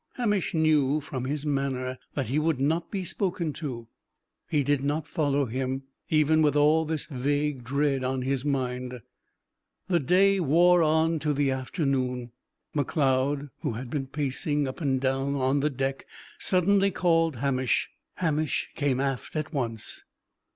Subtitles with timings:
[0.13, 3.87] Hamish knew from his manner that he would not be spoken to.
[4.49, 9.01] He did not follow him, even with all this vague dread on his mind.
[9.89, 12.31] The day wore on to the afternoon.
[12.73, 16.07] Macleod, who had been pacing up and down the deck,
[16.39, 17.91] suddenly called Hamish.
[18.15, 20.03] Hamish came aft at once.